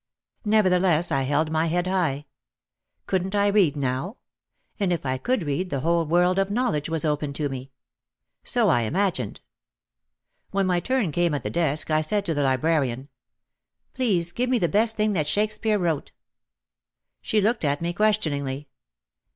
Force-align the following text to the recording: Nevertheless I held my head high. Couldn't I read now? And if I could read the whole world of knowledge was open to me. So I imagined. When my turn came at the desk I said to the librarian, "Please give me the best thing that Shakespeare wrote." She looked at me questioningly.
Nevertheless 0.45 1.11
I 1.11 1.21
held 1.21 1.51
my 1.51 1.67
head 1.67 1.85
high. 1.85 2.25
Couldn't 3.05 3.35
I 3.35 3.45
read 3.49 3.77
now? 3.77 4.17
And 4.79 4.91
if 4.91 5.05
I 5.05 5.19
could 5.19 5.43
read 5.43 5.69
the 5.69 5.81
whole 5.81 6.07
world 6.07 6.39
of 6.39 6.49
knowledge 6.49 6.89
was 6.89 7.05
open 7.05 7.33
to 7.33 7.49
me. 7.49 7.71
So 8.43 8.67
I 8.69 8.81
imagined. 8.81 9.41
When 10.49 10.65
my 10.65 10.79
turn 10.79 11.11
came 11.11 11.35
at 11.35 11.43
the 11.43 11.51
desk 11.51 11.91
I 11.91 12.01
said 12.01 12.25
to 12.25 12.33
the 12.33 12.41
librarian, 12.41 13.09
"Please 13.93 14.31
give 14.31 14.49
me 14.49 14.57
the 14.57 14.67
best 14.67 14.95
thing 14.95 15.13
that 15.13 15.27
Shakespeare 15.27 15.77
wrote." 15.77 16.13
She 17.21 17.39
looked 17.39 17.63
at 17.63 17.79
me 17.79 17.93
questioningly. 17.93 18.69